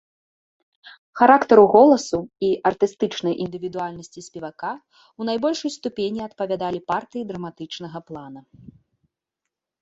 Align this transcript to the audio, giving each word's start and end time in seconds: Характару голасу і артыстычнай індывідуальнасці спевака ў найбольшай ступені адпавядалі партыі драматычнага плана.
Характару 1.19 1.65
голасу 1.73 2.19
і 2.47 2.49
артыстычнай 2.69 3.33
індывідуальнасці 3.45 4.19
спевака 4.29 4.71
ў 4.79 5.21
найбольшай 5.29 5.71
ступені 5.77 6.25
адпавядалі 6.29 6.79
партыі 6.95 7.27
драматычнага 7.35 7.99
плана. 8.11 8.41